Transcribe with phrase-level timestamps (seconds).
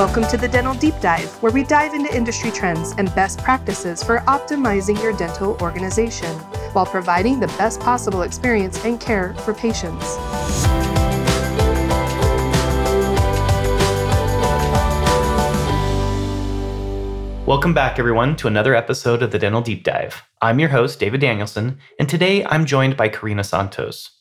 [0.00, 4.02] Welcome to the Dental Deep Dive, where we dive into industry trends and best practices
[4.02, 6.34] for optimizing your dental organization
[6.72, 10.16] while providing the best possible experience and care for patients.
[17.44, 20.22] Welcome back, everyone, to another episode of the Dental Deep Dive.
[20.40, 24.19] I'm your host, David Danielson, and today I'm joined by Karina Santos.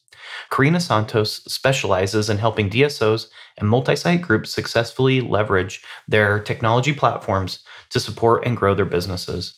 [0.52, 7.60] Karina Santos specializes in helping DSOs and multi site groups successfully leverage their technology platforms
[7.90, 9.54] to support and grow their businesses.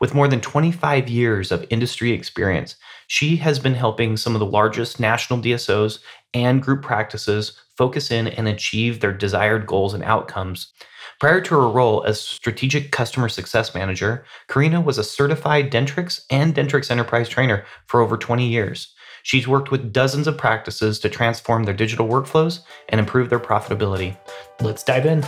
[0.00, 2.76] With more than 25 years of industry experience,
[3.06, 6.00] she has been helping some of the largest national DSOs
[6.34, 10.72] and group practices focus in and achieve their desired goals and outcomes
[11.20, 16.54] Prior to her role as Strategic Customer Success Manager, Karina was a certified Dentrix and
[16.54, 18.94] Dentrix Enterprise trainer for over 20 years.
[19.22, 24.16] She's worked with dozens of practices to transform their digital workflows and improve their profitability.
[24.60, 25.24] Let's dive in.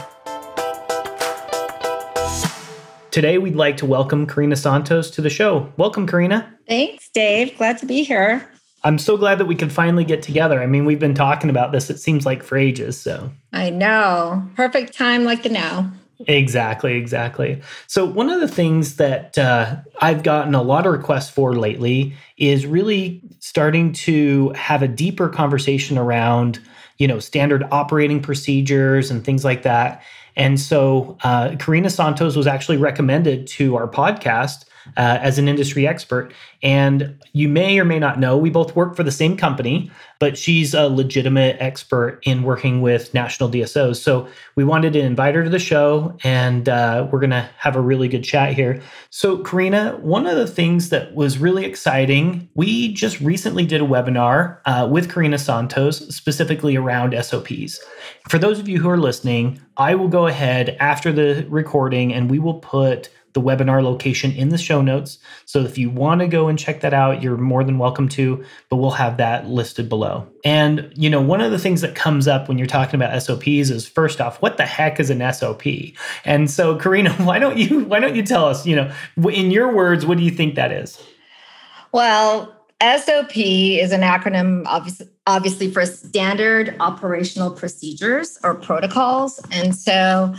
[3.10, 5.72] Today, we'd like to welcome Karina Santos to the show.
[5.76, 6.56] Welcome, Karina.
[6.68, 7.58] Thanks, Dave.
[7.58, 8.48] Glad to be here.
[8.84, 10.62] I'm so glad that we could finally get together.
[10.62, 12.98] I mean, we've been talking about this, it seems like for ages.
[13.00, 14.48] So I know.
[14.56, 15.92] Perfect time like the now.
[16.28, 17.62] Exactly, exactly.
[17.86, 22.14] So, one of the things that uh, I've gotten a lot of requests for lately
[22.36, 26.60] is really starting to have a deeper conversation around,
[26.98, 30.02] you know, standard operating procedures and things like that.
[30.36, 34.64] And so, uh, Karina Santos was actually recommended to our podcast
[34.96, 36.32] uh, as an industry expert.
[36.62, 40.36] And you may or may not know, we both work for the same company, but
[40.36, 43.96] she's a legitimate expert in working with national DSOs.
[43.96, 47.76] So we wanted to invite her to the show, and uh, we're going to have
[47.76, 48.82] a really good chat here.
[49.08, 53.86] So, Karina, one of the things that was really exciting, we just recently did a
[53.86, 57.80] webinar uh, with Karina Santos specifically around SOPs.
[58.28, 62.30] For those of you who are listening, I will go ahead after the recording and
[62.30, 65.18] we will put the webinar location in the show notes.
[65.44, 68.44] So if you want to go and check that out, you're more than welcome to,
[68.68, 70.26] but we'll have that listed below.
[70.44, 73.70] And, you know, one of the things that comes up when you're talking about SOPs
[73.70, 75.62] is first off, what the heck is an SOP?
[76.24, 78.92] And so Karina, why don't you why don't you tell us, you know,
[79.30, 81.02] in your words, what do you think that is?
[81.92, 89.40] Well, SOP is an acronym obviously obviously for standard operational procedures or protocols.
[89.52, 90.34] And so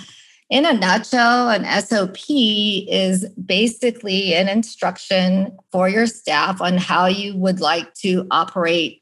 [0.52, 7.38] in a nutshell, an SOP is basically an instruction for your staff on how you
[7.38, 9.02] would like to operate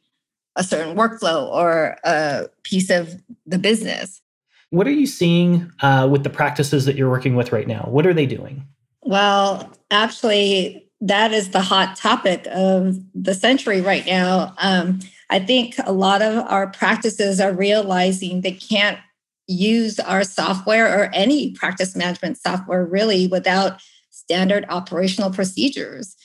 [0.55, 4.21] a certain workflow or a piece of the business.
[4.69, 7.87] What are you seeing uh, with the practices that you're working with right now?
[7.89, 8.67] What are they doing?
[9.01, 14.53] Well, actually, that is the hot topic of the century right now.
[14.59, 14.99] Um,
[15.31, 18.99] I think a lot of our practices are realizing they can't
[19.49, 26.15] use our software or any practice management software really without standard operational procedures.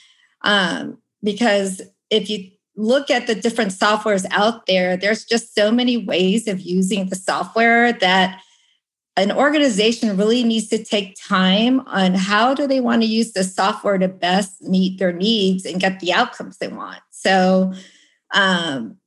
[0.42, 1.80] Um, because
[2.10, 6.60] if you look at the different softwares out there, there's just so many ways of
[6.60, 8.40] using the software that
[9.16, 13.44] an organization really needs to take time on how do they want to use the
[13.44, 17.00] software to best meet their needs and get the outcomes they want.
[17.10, 17.72] So
[18.34, 18.98] um,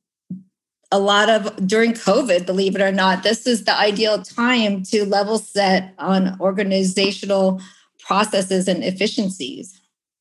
[0.90, 5.04] a lot of during COVID, believe it or not, this is the ideal time to
[5.04, 7.60] level set on organizational
[8.00, 9.80] processes and efficiencies.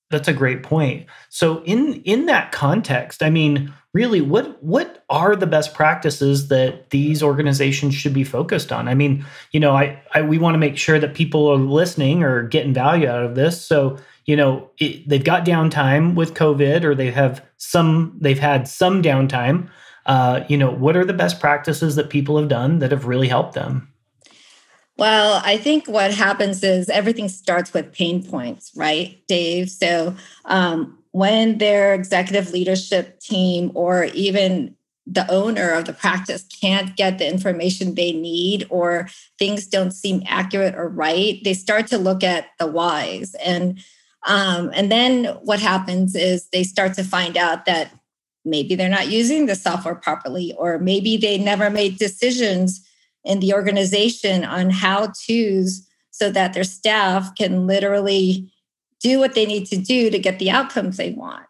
[0.09, 1.05] That's a great point.
[1.29, 6.91] So in in that context, I mean, really what what are the best practices that
[6.91, 8.87] these organizations should be focused on?
[8.87, 12.23] I mean, you know, I, I we want to make sure that people are listening
[12.23, 13.65] or getting value out of this.
[13.65, 18.67] So, you know, it, they've got downtime with COVID or they have some they've had
[18.67, 19.69] some downtime
[20.07, 23.27] uh, you know, what are the best practices that people have done that have really
[23.27, 23.91] helped them?
[24.97, 29.69] Well, I think what happens is everything starts with pain points, right, Dave?
[29.69, 34.75] So um, when their executive leadership team or even
[35.05, 39.07] the owner of the practice can't get the information they need or
[39.37, 43.35] things don't seem accurate or right, they start to look at the whys.
[43.35, 43.79] And
[44.25, 47.91] um, and then what happens is they start to find out that
[48.47, 52.83] maybe they're not using the software properly, or maybe they never made decisions
[53.23, 58.51] in the organization on how to's so that their staff can literally
[58.99, 61.45] do what they need to do to get the outcomes they want.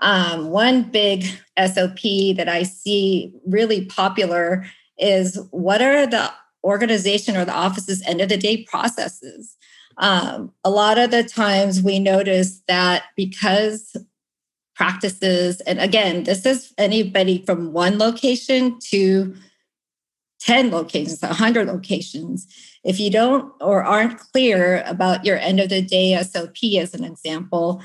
[0.00, 1.24] Um, one big
[1.58, 2.00] SOP
[2.36, 4.66] that I see really popular
[4.98, 6.30] is what are the
[6.64, 9.56] organization or the office's end of the day processes?
[9.98, 13.96] Um, a lot of the times we notice that because
[14.80, 15.60] practices.
[15.66, 19.36] And again, this is anybody from one location to
[20.40, 22.46] 10 locations, 100 locations.
[22.82, 27.04] If you don't or aren't clear about your end of the day SOP, as an
[27.04, 27.82] example,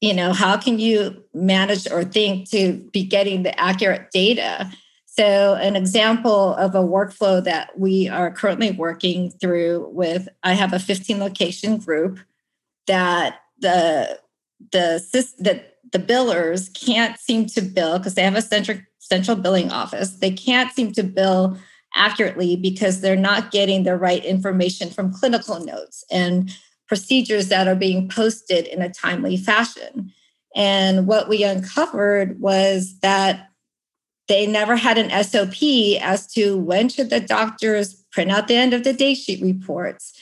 [0.00, 4.70] you know, how can you manage or think to be getting the accurate data?
[5.06, 10.72] So, an example of a workflow that we are currently working through with, I have
[10.72, 12.20] a 15 location group
[12.86, 14.20] that the
[14.70, 19.70] the the, the billers can't seem to bill because they have a central central billing
[19.70, 20.16] office.
[20.16, 21.56] They can't seem to bill
[21.94, 26.50] accurately because they're not getting the right information from clinical notes and
[26.88, 30.12] procedures that are being posted in a timely fashion.
[30.56, 33.48] And what we uncovered was that
[34.26, 35.62] they never had an SOP
[36.00, 40.12] as to when should the doctors print out the end of the day sheet reports,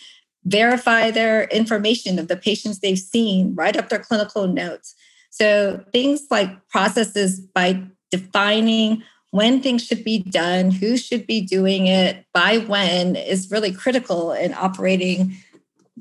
[0.45, 4.95] verify their information of the patients they've seen, write up their clinical notes.
[5.33, 11.87] So things like processes by defining when things should be done, who should be doing
[11.87, 15.35] it, by when is really critical in operating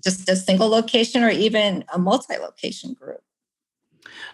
[0.04, 3.22] just a single location or even a multi location group.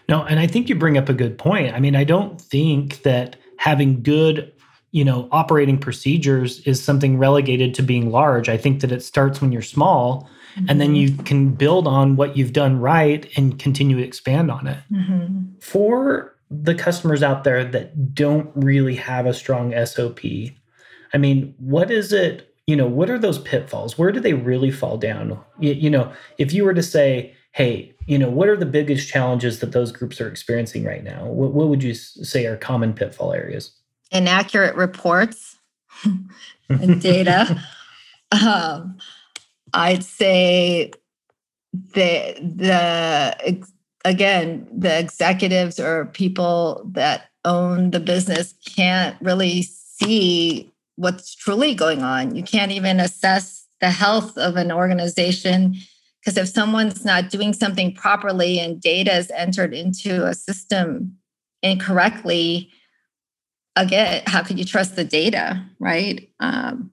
[0.08, 1.74] No, and I think you bring up a good point.
[1.74, 4.52] I mean, I don't think that having good,
[4.90, 8.48] you know, operating procedures is something relegated to being large.
[8.48, 10.66] I think that it starts when you're small mm-hmm.
[10.68, 11.22] and then you mm-hmm.
[11.22, 14.78] can build on what you've done right and continue to expand on it.
[14.92, 15.58] Mm-hmm.
[15.60, 20.20] For the customers out there that don't really have a strong SOP,
[21.14, 23.96] I mean, what is it you know, what are those pitfalls?
[23.96, 25.40] Where do they really fall down?
[25.58, 29.08] You, you, know, if you were to say, hey, you know, what are the biggest
[29.08, 31.24] challenges that those groups are experiencing right now?
[31.24, 33.72] What, what would you say are common pitfall areas?
[34.10, 35.56] Inaccurate reports
[36.68, 37.58] and data.
[38.44, 38.98] um,
[39.78, 40.90] I'd say
[41.72, 43.64] the the
[44.04, 52.02] again the executives or people that own the business can't really see what's truly going
[52.02, 52.34] on.
[52.34, 55.76] You can't even assess the health of an organization
[56.20, 61.16] because if someone's not doing something properly and data is entered into a system
[61.62, 62.72] incorrectly,
[63.76, 66.28] again, how could you trust the data, right?
[66.40, 66.90] Um,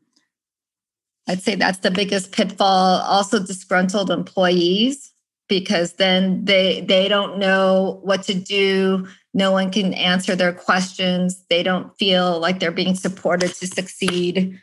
[1.28, 3.02] I'd say that's the biggest pitfall.
[3.02, 5.12] Also, disgruntled employees
[5.48, 9.08] because then they they don't know what to do.
[9.34, 11.44] No one can answer their questions.
[11.50, 14.60] They don't feel like they're being supported to succeed.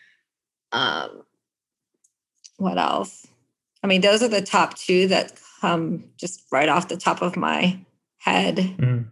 [0.73, 1.25] Um,
[2.57, 3.27] what else?
[3.83, 7.37] I mean those are the top two that come just right off the top of
[7.37, 7.79] my
[8.19, 8.57] head.
[8.57, 9.07] Mm.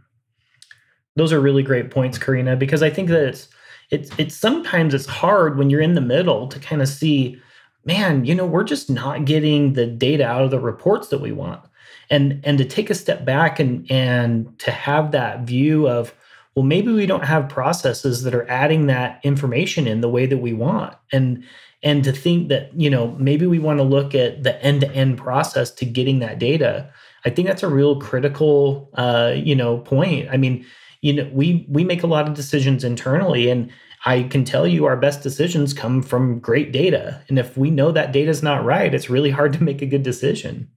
[1.17, 3.47] those are really great points karina because i think that
[3.91, 7.41] it's it's sometimes it's hard when you're in the middle to kind of see
[7.85, 11.33] man you know we're just not getting the data out of the reports that we
[11.33, 11.63] want.
[12.09, 16.15] And and to take a step back and and to have that view of
[16.55, 20.39] well maybe we don't have processes that are adding that information in the way that
[20.39, 20.95] we want.
[21.13, 21.45] And
[21.83, 24.91] and to think that you know maybe we want to look at the end to
[24.93, 26.91] end process to getting that data
[27.25, 30.29] i think that's a real critical uh, you know point.
[30.31, 30.65] I mean
[31.03, 33.71] you know we we make a lot of decisions internally and
[34.05, 37.93] i can tell you our best decisions come from great data and if we know
[37.93, 40.69] that data is not right it's really hard to make a good decision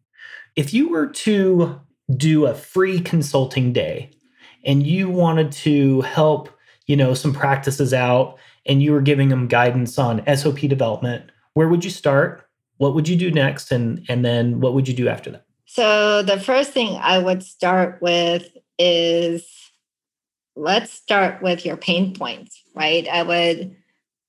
[0.56, 1.80] if you were to
[2.16, 4.12] do a free consulting day
[4.66, 6.50] and you wanted to help,
[6.86, 11.68] you know, some practices out and you were giving them guidance on SOP development, where
[11.68, 12.48] would you start?
[12.78, 13.72] What would you do next?
[13.72, 15.46] And and then what would you do after that?
[15.66, 19.63] So the first thing I would start with is
[20.56, 23.08] let's start with your pain points, right?
[23.08, 23.76] I would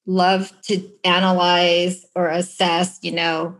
[0.06, 3.56] love to analyze or assess, you know,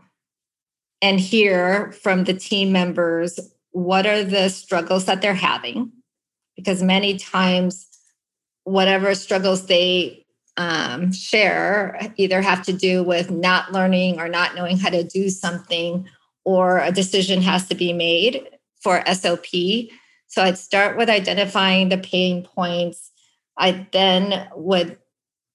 [1.01, 3.39] and hear from the team members
[3.71, 5.91] what are the struggles that they're having
[6.55, 7.87] because many times
[8.63, 10.25] whatever struggles they
[10.57, 15.29] um, share either have to do with not learning or not knowing how to do
[15.29, 16.07] something
[16.45, 18.47] or a decision has to be made
[18.81, 19.45] for sop
[20.35, 23.11] so i'd start with identifying the pain points.
[23.57, 24.97] I then would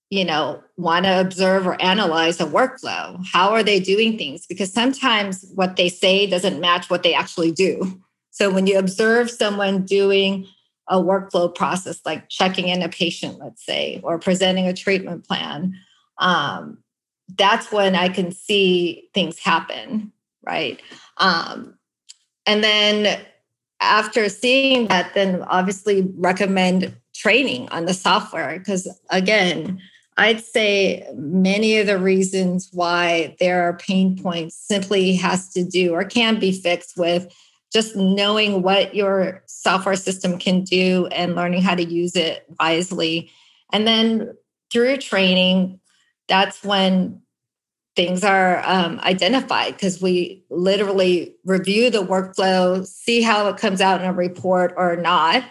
[0.08, 3.22] you know want to observe or analyze a workflow.
[3.30, 4.46] How are they doing things?
[4.46, 8.00] Because sometimes what they say doesn't match what they actually do.
[8.30, 10.46] So when you observe someone doing
[10.88, 15.74] a workflow process like checking in a patient let's say or presenting a treatment plan
[16.18, 16.78] um,
[17.36, 20.80] that's when i can see things happen right?
[21.18, 21.78] Um,
[22.46, 23.20] and then
[23.80, 29.80] after seeing that then obviously recommend training on the software because again
[30.16, 35.94] I'd say many of the reasons why there are pain points simply has to do
[35.94, 37.32] or can be fixed with
[37.72, 43.30] just knowing what your software system can do and learning how to use it wisely.
[43.72, 44.34] And then
[44.70, 45.80] through training,
[46.28, 47.22] that's when
[47.96, 54.00] things are um, identified because we literally review the workflow, see how it comes out
[54.00, 55.44] in a report or not,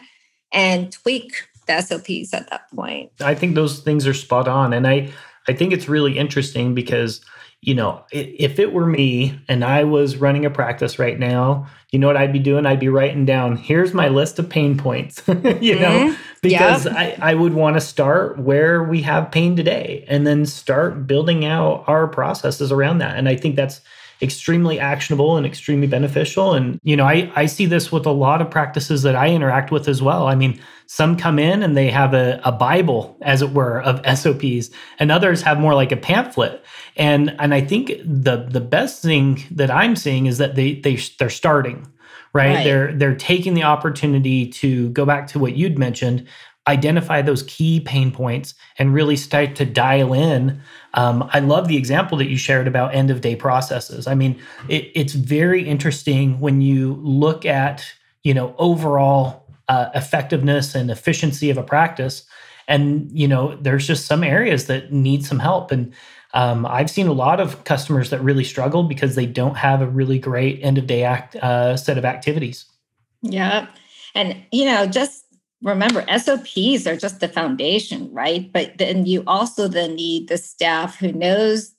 [0.52, 1.34] and tweak
[1.68, 3.12] the SOPs at that point.
[3.22, 4.74] I think those things are spot on.
[4.74, 5.12] And I,
[5.48, 7.22] I think it's really interesting because
[7.62, 12.00] you know, if it were me and I was running a practice right now, you
[12.00, 12.66] know what I'd be doing?
[12.66, 15.82] I'd be writing down, here's my list of pain points, you mm-hmm.
[15.82, 16.96] know, because yep.
[16.96, 21.44] I, I would want to start where we have pain today and then start building
[21.44, 23.18] out our processes around that.
[23.18, 23.82] And I think that's
[24.22, 26.54] extremely actionable and extremely beneficial.
[26.54, 29.72] And, you know, I, I see this with a lot of practices that I interact
[29.72, 30.28] with as well.
[30.28, 34.02] I mean, some come in and they have a, a Bible, as it were, of
[34.18, 36.64] SOPs, and others have more like a pamphlet.
[36.98, 40.96] And and I think the the best thing that I'm seeing is that they they
[41.18, 41.88] they're starting.
[42.32, 42.56] Right?
[42.56, 42.64] right?
[42.64, 46.28] They're they're taking the opportunity to go back to what you'd mentioned,
[46.68, 50.62] identify those key pain points, and really start to dial in
[50.94, 54.08] um, I love the example that you shared about end of day processes.
[54.08, 57.86] I mean, it, it's very interesting when you look at
[58.24, 62.26] you know overall uh, effectiveness and efficiency of a practice,
[62.68, 65.72] and you know there's just some areas that need some help.
[65.72, 65.94] And
[66.34, 69.88] um, I've seen a lot of customers that really struggle because they don't have a
[69.88, 72.66] really great end of day act uh, set of activities.
[73.22, 73.68] Yeah,
[74.16, 75.24] and you know just
[75.62, 78.52] remember SOPs are just the foundation, right?
[78.52, 81.76] But then you also then need the staff who knows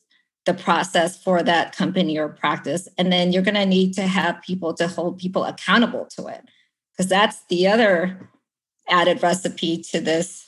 [0.46, 2.88] the process for that company or practice.
[2.98, 6.48] And then you're going to need to have people to hold people accountable to it.
[6.92, 8.28] Because that's the other
[8.88, 10.46] added recipe to this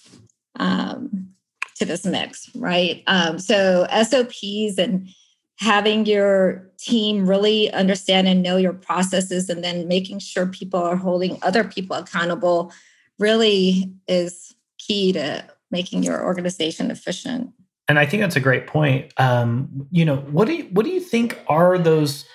[0.58, 1.28] um,
[1.76, 3.02] to this mix, right?
[3.06, 5.08] Um, so SOPs and
[5.58, 10.96] having your team really understand and know your processes and then making sure people are
[10.96, 12.72] holding other people accountable
[13.22, 17.50] really is key to making your organization efficient.
[17.88, 19.12] And I think that's a great point.
[19.16, 22.26] Um, you know, what do you, what do you think are those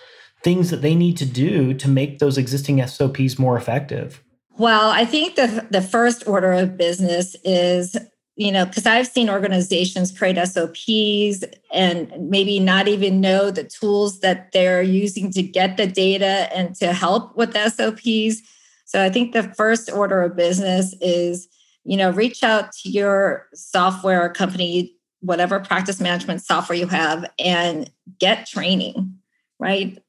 [0.44, 4.24] things that they need to do to make those existing SOPs more effective?
[4.58, 7.96] Well, I think the the first order of business is
[8.36, 14.22] you know because I've seen organizations create SOPs and maybe not even know the tools
[14.22, 18.42] that they're using to get the data and to help with the SOPs
[18.88, 21.50] so I think the first order of business is,
[21.84, 27.92] you know, reach out to your software company, whatever practice management software you have, and
[28.18, 29.20] get training,
[29.60, 30.02] right?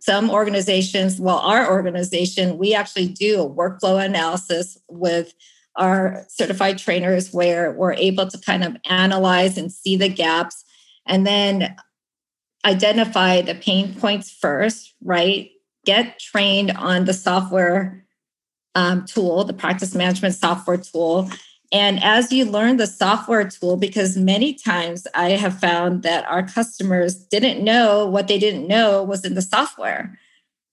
[0.00, 5.34] Some organizations, well, our organization, we actually do a workflow analysis with
[5.74, 10.64] our certified trainers where we're able to kind of analyze and see the gaps
[11.04, 11.74] and then
[12.64, 15.50] identify the pain points first, right?
[15.84, 18.06] Get trained on the software
[18.74, 21.30] um, tool, the practice management software tool.
[21.72, 26.42] And as you learn the software tool, because many times I have found that our
[26.46, 30.18] customers didn't know what they didn't know was in the software,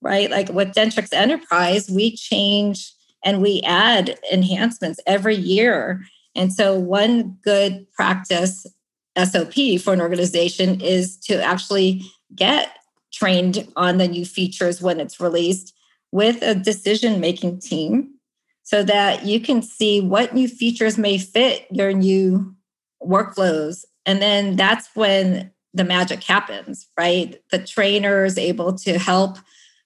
[0.00, 0.30] right?
[0.30, 2.92] Like with Dentrix Enterprise, we change
[3.24, 6.02] and we add enhancements every year.
[6.34, 8.66] And so, one good practice
[9.16, 12.02] SOP for an organization is to actually
[12.34, 12.70] get
[13.12, 15.74] trained on the new features when it's released
[16.12, 18.14] with a decision making team
[18.62, 22.54] so that you can see what new features may fit your new
[23.02, 23.84] workflows.
[24.04, 27.40] And then that's when the magic happens, right?
[27.50, 29.38] The trainer is able to help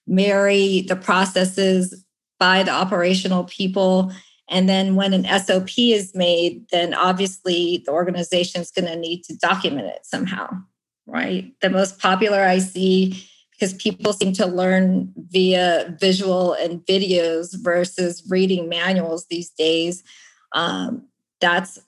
[0.07, 2.03] marry the processes
[2.39, 4.11] by the operational people.
[4.49, 9.23] And then when an SOP is made, then obviously the organization is going to need
[9.23, 10.49] to document it somehow,
[11.05, 11.53] right?
[11.61, 18.23] The most popular I see because people seem to learn via visual and videos versus
[18.29, 20.03] reading manuals these days.
[20.53, 21.07] Um,
[21.39, 21.79] that's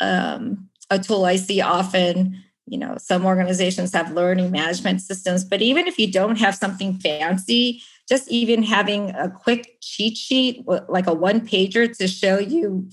[0.00, 2.42] um, a tool I see often.
[2.66, 6.98] You know, some organizations have learning management systems, but even if you don't have something
[6.98, 12.88] fancy, just even having a quick cheat sheet, like a one pager to show you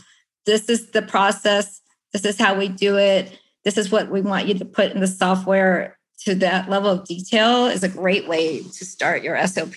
[0.45, 1.81] this is the process,
[2.13, 4.99] this is how we do it, this is what we want you to put in
[4.99, 9.75] the software to that level of detail is a great way to start your SOP.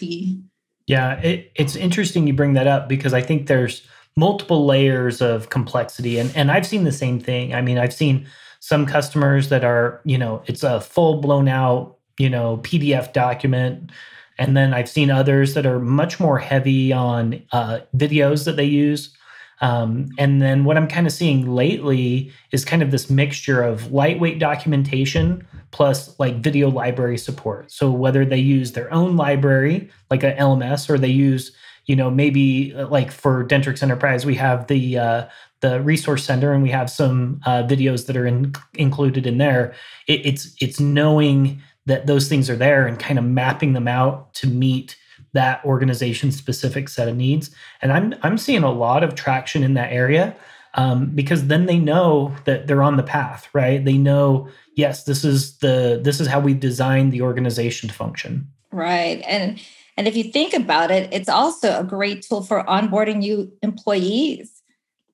[0.86, 3.86] Yeah, it, it's interesting you bring that up because I think there's
[4.16, 7.54] multiple layers of complexity and and I've seen the same thing.
[7.54, 8.26] I mean, I've seen
[8.60, 13.90] some customers that are, you know, it's a full blown out, you know, PDF document
[14.38, 18.64] and then I've seen others that are much more heavy on uh, videos that they
[18.64, 19.16] use
[19.60, 23.92] um, and then what I'm kind of seeing lately is kind of this mixture of
[23.92, 27.70] lightweight documentation plus like video library support.
[27.70, 31.52] So whether they use their own library, like a LMS, or they use,
[31.86, 35.26] you know, maybe uh, like for Dentrix Enterprise, we have the uh,
[35.60, 39.74] the resource center, and we have some uh, videos that are in, included in there.
[40.06, 44.32] It, it's it's knowing that those things are there and kind of mapping them out
[44.34, 44.96] to meet
[45.34, 47.50] that organization specific set of needs.
[47.82, 50.34] And I'm I'm seeing a lot of traction in that area
[50.74, 53.84] um, because then they know that they're on the path, right?
[53.84, 58.48] They know yes, this is the this is how we design the organization to function.
[58.72, 59.60] Right, and
[59.96, 64.54] and if you think about it, it's also a great tool for onboarding new employees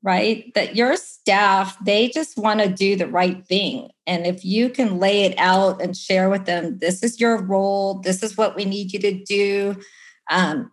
[0.03, 0.53] right?
[0.55, 3.91] That your staff, they just want to do the right thing.
[4.07, 8.01] And if you can lay it out and share with them, this is your role,
[8.01, 9.77] this is what we need you to do.
[10.29, 10.73] Um,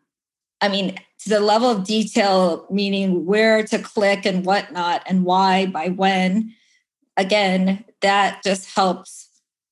[0.61, 5.67] I mean, to the level of detail, meaning where to click and whatnot, and why,
[5.67, 6.53] by when.
[7.15, 9.29] Again, that just helps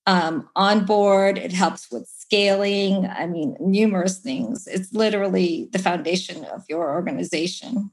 [0.08, 1.38] um, onboard.
[1.38, 3.08] It helps with scaling.
[3.08, 4.68] I mean, numerous things.
[4.68, 7.92] It's literally the foundation of your organization.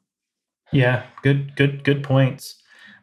[0.72, 2.56] Yeah, good, good, good points.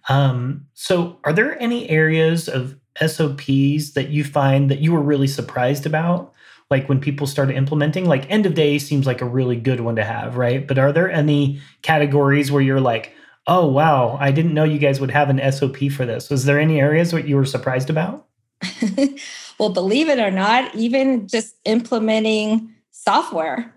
[0.07, 5.27] Um, so, are there any areas of SOPs that you find that you were really
[5.27, 6.33] surprised about?
[6.69, 9.95] Like when people started implementing, like end of day seems like a really good one
[9.95, 10.67] to have, right?
[10.67, 13.13] But are there any categories where you're like,
[13.47, 16.29] oh, wow, I didn't know you guys would have an SOP for this?
[16.29, 18.27] Was there any areas what you were surprised about?
[19.59, 23.73] well, believe it or not, even just implementing software.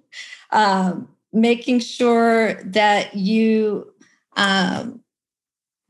[0.50, 3.92] um, making sure that you
[4.36, 5.00] um,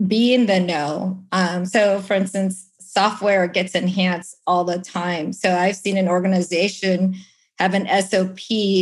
[0.04, 1.22] be in the know.
[1.32, 5.32] Um, so, for instance, software gets enhanced all the time.
[5.32, 7.16] So, I've seen an organization
[7.58, 8.38] have an SOP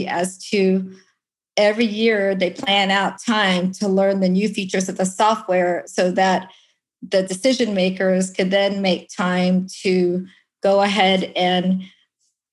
[0.08, 0.94] as to
[1.56, 6.10] every year they plan out time to learn the new features of the software so
[6.12, 6.50] that
[7.02, 10.26] the decision makers could then make time to
[10.62, 11.82] go ahead and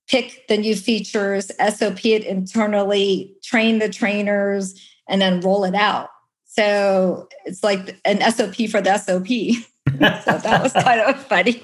[0.10, 4.74] pick the new features, SOP it internally, train the trainers,
[5.08, 6.10] and then roll it out.
[6.46, 9.28] So it's like an SOP for the SOP.
[10.24, 11.62] so that was kind of funny.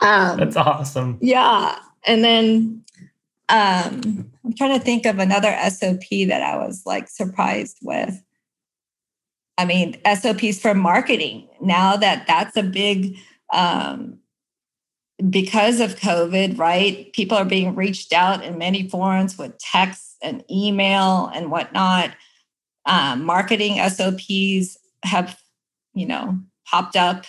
[0.00, 1.18] Um, That's awesome.
[1.20, 1.78] Yeah.
[2.06, 2.84] And then
[3.48, 8.22] um, I'm trying to think of another SOP that I was like surprised with.
[9.58, 11.48] I mean, SOPs for marketing.
[11.60, 13.18] Now that that's a big
[13.52, 14.18] um,
[15.28, 17.12] because of COVID, right?
[17.12, 22.10] People are being reached out in many forms with text and email and whatnot.
[22.86, 25.38] Um, marketing SOPs have,
[25.94, 27.26] you know, popped up.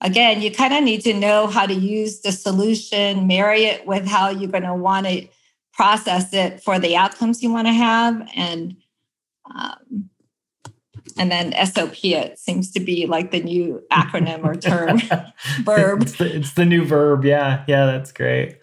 [0.00, 4.06] Again, you kind of need to know how to use the solution, marry it with
[4.06, 5.28] how you're going to want to
[5.72, 8.28] process it for the outcomes you want to have.
[8.34, 8.76] And
[9.54, 10.10] um,
[11.18, 14.98] and then SOP it seems to be like the new acronym or term
[15.64, 16.02] verb.
[16.02, 17.24] It's the, it's the, new verb.
[17.24, 18.58] Yeah, yeah, that's great.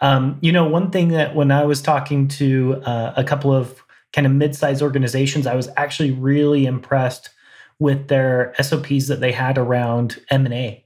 [0.00, 3.82] Um, you know, one thing that when I was talking to uh, a couple of
[4.12, 7.30] kind of mid-sized organizations, I was actually really impressed
[7.78, 10.84] with their SOPs that they had around M and A,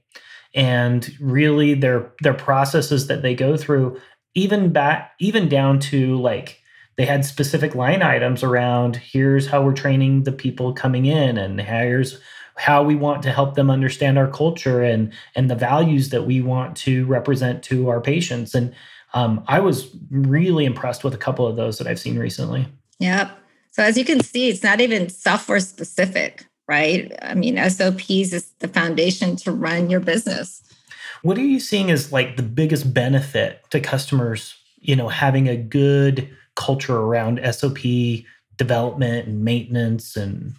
[0.53, 3.99] and really their their processes that they go through,
[4.35, 6.59] even back even down to like
[6.95, 11.59] they had specific line items around here's how we're training the people coming in and
[11.59, 12.19] here's
[12.55, 16.41] how we want to help them understand our culture and and the values that we
[16.41, 18.53] want to represent to our patients.
[18.53, 18.73] And
[19.15, 22.67] um, i was really impressed with a couple of those that i've seen recently.
[22.99, 23.37] Yep.
[23.71, 27.11] So as you can see it's not even software specific right?
[27.21, 30.63] I mean sops is the foundation to run your business.
[31.21, 35.57] What are you seeing as like the biggest benefit to customers you know having a
[35.57, 37.79] good culture around SOP
[38.57, 40.53] development and maintenance and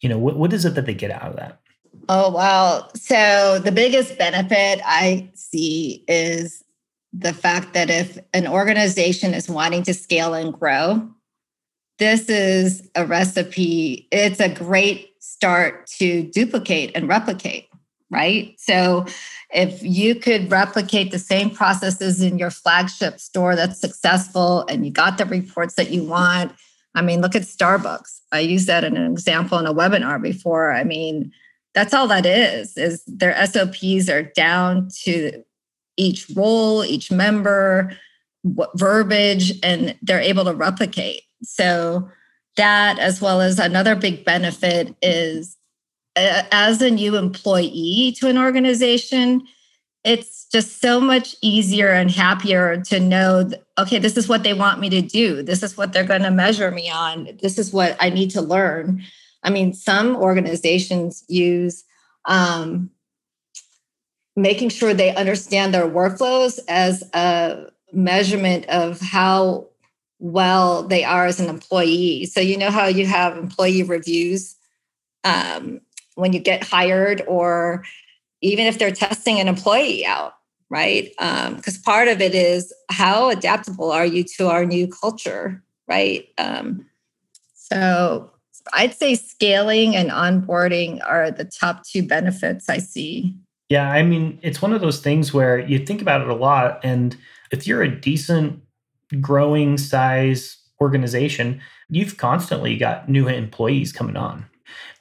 [0.00, 1.60] you know what, what is it that they get out of that?
[2.08, 6.62] Oh wow so the biggest benefit i see is
[7.12, 11.08] the fact that if an organization is wanting to scale and grow
[11.98, 17.68] this is a recipe it's a great start to duplicate and replicate
[18.10, 18.54] right?
[18.58, 19.06] So
[19.52, 24.92] if you could replicate the same processes in your flagship store that's successful and you
[24.92, 26.52] got the reports that you want,
[26.94, 28.20] I mean, look at Starbucks.
[28.32, 30.72] I used that in an example in a webinar before.
[30.72, 31.32] I mean,
[31.74, 35.42] that's all that is, is their SOPs are down to
[35.98, 37.92] each role, each member,
[38.42, 41.22] what verbiage, and they're able to replicate.
[41.42, 42.08] So
[42.56, 45.56] that as well as another big benefit is
[46.16, 49.46] as a new employee to an organization,
[50.04, 54.80] it's just so much easier and happier to know okay, this is what they want
[54.80, 55.42] me to do.
[55.42, 57.36] This is what they're going to measure me on.
[57.42, 59.02] This is what I need to learn.
[59.42, 61.84] I mean, some organizations use
[62.24, 62.90] um,
[64.34, 69.66] making sure they understand their workflows as a measurement of how
[70.32, 72.26] well they are as an employee.
[72.26, 74.56] So, you know how you have employee reviews
[75.24, 75.80] um,
[76.14, 77.84] when you get hired or
[78.42, 80.34] even if they're testing an employee out
[80.68, 81.10] right?
[81.10, 86.26] Because um, part of it is how adaptable are you to our new culture right?
[86.36, 86.86] Um,
[87.68, 88.30] so
[88.74, 93.34] i'd say scaling and onboarding are the top two benefits i see.
[93.68, 96.80] Yeah i mean it's one of those things where you think about it a lot
[96.82, 97.16] and
[97.50, 98.60] if you're a decent
[99.20, 104.46] growing size organization you've constantly got new employees coming on.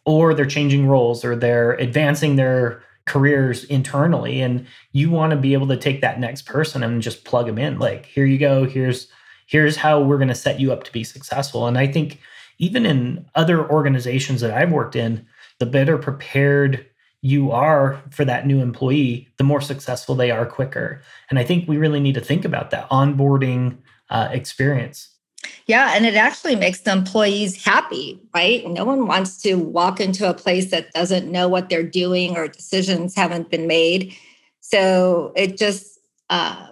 [0.06, 5.54] Or they're changing roles or they're advancing their careers internally and you want to be
[5.54, 8.65] able to take that next person and just plug them in like here you go
[8.65, 9.08] here's
[9.46, 11.68] here's how we're going to set you up to be successful.
[11.68, 12.20] And i think
[12.58, 15.24] even in other organizations that i've worked in
[15.60, 16.86] the better prepared
[17.22, 21.02] you are for that new employee the more successful they are quicker.
[21.30, 22.89] And i think we really need to think about that.
[22.89, 23.78] Onboarding
[24.10, 25.15] uh, experience
[25.68, 28.68] yeah, and it actually makes the employees happy, right?
[28.68, 32.48] No one wants to walk into a place that doesn't know what they're doing or
[32.48, 34.15] decisions haven't been made.
[34.62, 36.68] So it just, uh,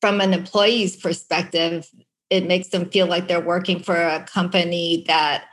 [0.00, 1.88] from an employee's perspective,
[2.30, 5.44] it makes them feel like they're working for a company that,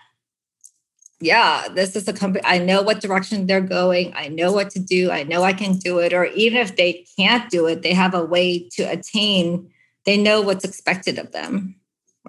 [1.22, 4.14] yeah, this is a company, I know what direction they're going.
[4.16, 5.12] I know what to do.
[5.12, 6.14] I know I can do it.
[6.14, 9.70] Or even if they can't do it, they have a way to attain,
[10.10, 11.80] they know what's expected of them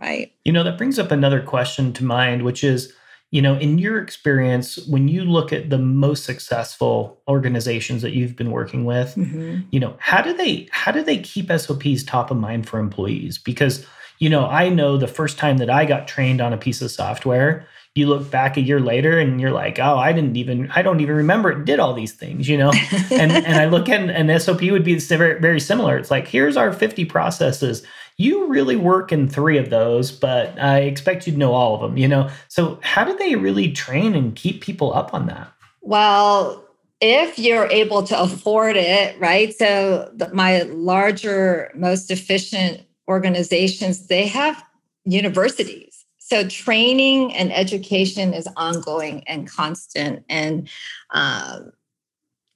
[0.00, 0.32] right?
[0.44, 2.92] You know, that brings up another question to mind, which is,
[3.30, 8.34] you know, in your experience, when you look at the most successful organizations that you've
[8.34, 9.60] been working with, mm-hmm.
[9.70, 13.38] you know, how do they how do they keep SOPs top of mind for employees?
[13.38, 13.86] Because,
[14.18, 16.90] you know, I know the first time that I got trained on a piece of
[16.90, 17.66] software,
[18.00, 21.00] you look back a year later and you're like, oh, I didn't even, I don't
[21.00, 22.72] even remember it did all these things, you know?
[23.12, 25.96] and and I look at an SOP would be very, very similar.
[25.96, 27.84] It's like, here's our 50 processes
[28.20, 31.80] you really work in three of those, but I expect you to know all of
[31.80, 32.28] them, you know?
[32.48, 35.50] So, how do they really train and keep people up on that?
[35.80, 36.62] Well,
[37.00, 39.54] if you're able to afford it, right?
[39.56, 44.62] So, the, my larger, most efficient organizations, they have
[45.06, 45.89] universities.
[46.30, 50.24] So, training and education is ongoing and constant.
[50.28, 50.68] And
[51.10, 51.72] um,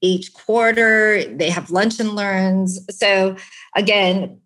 [0.01, 2.79] each quarter, they have lunch and learns.
[2.97, 3.35] So,
[3.75, 4.41] again,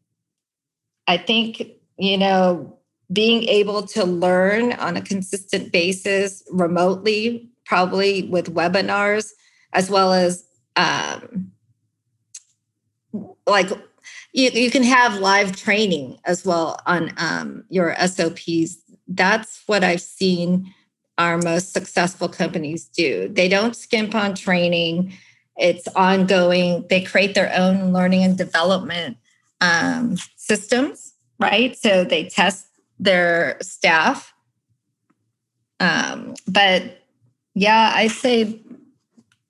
[1.07, 1.62] I think,
[1.99, 2.79] you know,
[3.12, 9.33] being able to learn on a consistent basis remotely, probably with webinars,
[9.75, 10.43] as well as
[10.77, 11.53] um,
[13.47, 13.69] like
[14.33, 18.79] you, you can have live training as well on um, your SOPs.
[19.09, 20.73] That's what I've seen
[21.16, 23.29] our most successful companies do.
[23.29, 25.12] They don't skimp on training,
[25.59, 26.87] it's ongoing.
[26.88, 29.16] They create their own learning and development
[29.61, 31.77] um, systems, right?
[31.77, 32.66] So they test
[33.01, 34.33] their staff.
[35.81, 37.03] Um, but
[37.55, 38.61] yeah, I say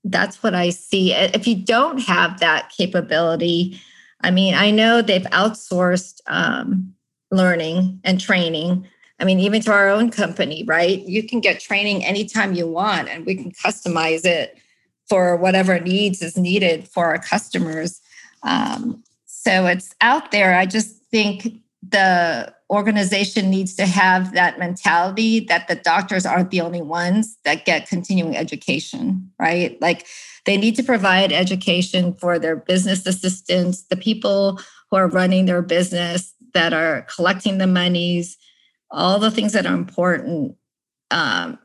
[0.05, 1.13] that's what I see.
[1.13, 3.79] If you don't have that capability,
[4.23, 6.95] I mean, I know they've outsourced um,
[7.31, 8.87] learning and training.
[9.21, 11.01] I mean, even to our own company, right?
[11.01, 14.59] You can get training anytime you want, and we can customize it
[15.09, 18.01] for whatever needs is needed for our customers.
[18.43, 20.55] Um, so it's out there.
[20.55, 21.49] I just think
[21.83, 27.65] the organization needs to have that mentality that the doctors aren't the only ones that
[27.65, 29.81] get continuing education, right?
[29.81, 30.07] Like
[30.45, 35.63] they need to provide education for their business assistants, the people who are running their
[35.63, 38.37] business, that are collecting the monies,
[38.91, 40.57] all the things that are important.
[41.11, 41.59] Um,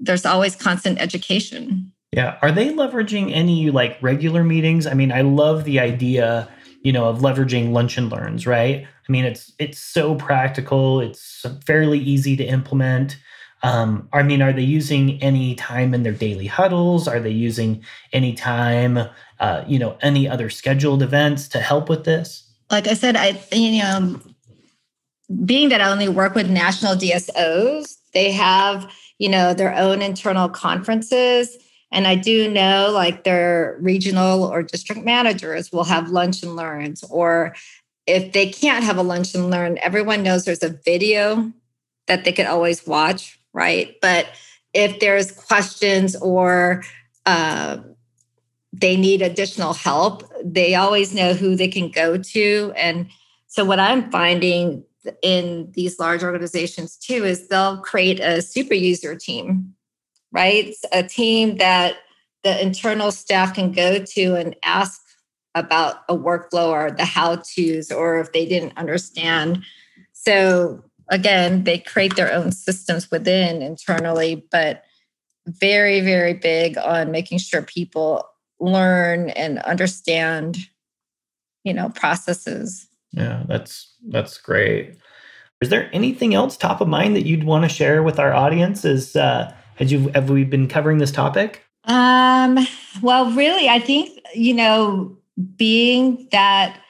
[0.00, 1.92] there's always constant education.
[2.12, 2.38] Yeah.
[2.42, 4.86] Are they leveraging any like regular meetings?
[4.86, 6.48] I mean, I love the idea
[6.82, 11.44] you know of leveraging lunch and learns right i mean it's it's so practical it's
[11.64, 13.16] fairly easy to implement
[13.62, 17.82] um, i mean are they using any time in their daily huddles are they using
[18.12, 18.98] any time
[19.40, 23.40] uh, you know any other scheduled events to help with this like i said i
[23.52, 24.20] you know
[25.44, 30.48] being that i only work with national dsos they have you know their own internal
[30.48, 31.56] conferences
[31.92, 37.04] and I do know like their regional or district managers will have lunch and learns,
[37.04, 37.54] or
[38.06, 41.52] if they can't have a lunch and learn, everyone knows there's a video
[42.08, 43.94] that they could always watch, right?
[44.00, 44.26] But
[44.72, 46.82] if there's questions or
[47.26, 47.78] uh,
[48.72, 52.72] they need additional help, they always know who they can go to.
[52.74, 53.08] And
[53.48, 54.82] so, what I'm finding
[55.22, 59.74] in these large organizations too is they'll create a super user team
[60.32, 60.74] right?
[60.92, 61.96] A team that
[62.42, 65.00] the internal staff can go to and ask
[65.54, 69.62] about a workflow or the how to's, or if they didn't understand.
[70.12, 74.84] So, again, they create their own systems within internally, but
[75.46, 78.26] very, very big on making sure people
[78.58, 80.56] learn and understand,
[81.64, 82.86] you know, processes.
[83.12, 84.96] Yeah, that's that's great.
[85.60, 88.84] Is there anything else top of mind that you'd want to share with our audience?
[88.84, 91.64] Is uh, had you have we been covering this topic?
[91.84, 92.58] Um,
[93.00, 95.16] well, really, I think you know,
[95.56, 96.80] being that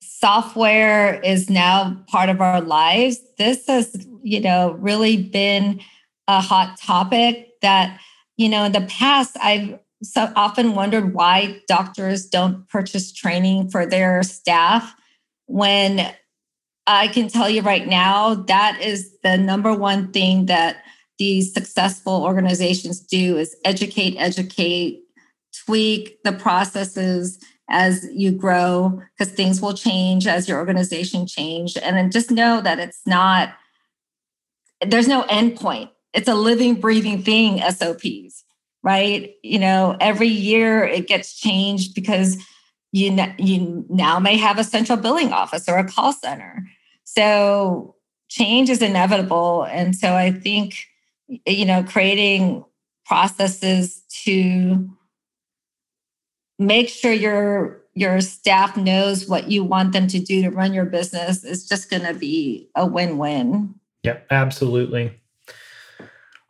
[0.00, 5.80] software is now part of our lives, this has you know really been
[6.26, 8.00] a hot topic that
[8.36, 13.84] you know in the past I've so often wondered why doctors don't purchase training for
[13.84, 14.94] their staff
[15.48, 16.14] when
[16.86, 20.84] I can tell you right now that is the number one thing that
[21.18, 25.00] these successful organizations do is educate, educate,
[25.66, 31.76] tweak the processes as you grow because things will change as your organization change.
[31.76, 33.50] And then just know that it's not
[34.86, 35.90] there's no end point.
[36.14, 38.44] It's a living breathing thing sops
[38.82, 39.30] right?
[39.42, 42.38] You know every year it gets changed because
[42.92, 46.66] you you now may have a central billing office or a call center.
[47.04, 47.96] So
[48.28, 49.64] change is inevitable.
[49.64, 50.76] And so i think
[51.46, 52.64] you know creating
[53.04, 54.88] processes to
[56.58, 60.84] make sure your your staff knows what you want them to do to run your
[60.84, 63.74] business is just going to be a win-win.
[64.04, 65.12] Yep absolutely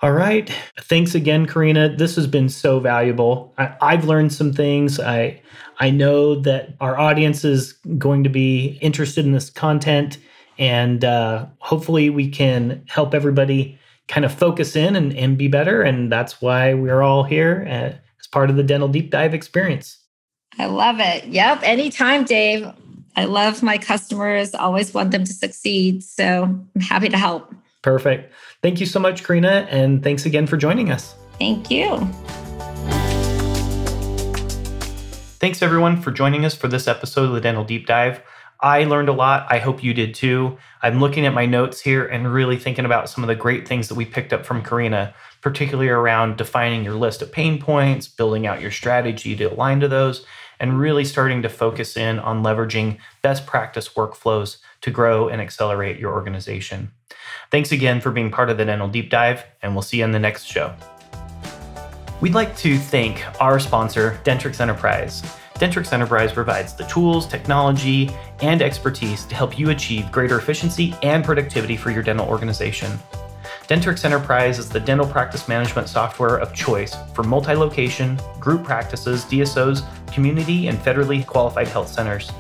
[0.01, 5.01] all right thanks again karina this has been so valuable I, have learned some things
[5.01, 5.41] i
[5.81, 10.19] i know that our audience is going to be interested in this content
[10.59, 15.83] and uh, hopefully we can help everybody kind of focus in and, and be better.
[15.83, 19.99] And that's why we're all here uh, as part of the Dental Deep Dive experience.
[20.59, 21.27] I love it.
[21.27, 21.61] Yep.
[21.63, 22.67] Anytime, Dave.
[23.17, 26.05] I love my customers, always want them to succeed.
[26.05, 27.53] So I'm happy to help.
[27.83, 28.33] Perfect.
[28.62, 29.67] Thank you so much, Karina.
[29.71, 31.14] And thanks again for joining us.
[31.38, 31.99] Thank you.
[35.41, 38.21] Thanks, everyone, for joining us for this episode of the Dental Deep Dive.
[38.61, 39.47] I learned a lot.
[39.49, 40.59] I hope you did too.
[40.83, 43.87] I'm looking at my notes here and really thinking about some of the great things
[43.88, 48.49] that we picked up from Karina, particularly around defining your list of pain points, building
[48.49, 50.27] out your strategy to align to those,
[50.59, 56.01] and really starting to focus in on leveraging best practice workflows to grow and accelerate
[56.01, 56.91] your organization.
[57.51, 60.11] Thanks again for being part of the Dental Deep Dive, and we'll see you in
[60.11, 60.75] the next show.
[62.21, 65.23] We'd like to thank our sponsor, Dentrix Enterprise.
[65.55, 68.11] Dentrix Enterprise provides the tools, technology,
[68.43, 72.99] and expertise to help you achieve greater efficiency and productivity for your dental organization.
[73.67, 79.25] Dentrix Enterprise is the dental practice management software of choice for multi location, group practices,
[79.25, 79.83] DSOs,
[80.13, 82.31] community, and federally qualified health centers.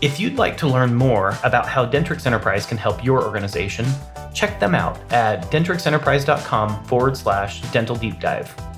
[0.00, 3.86] If you'd like to learn more about how Dentrix Enterprise can help your organization,
[4.32, 8.71] check them out at dentrixenterprise.com forward slash dental deep dive.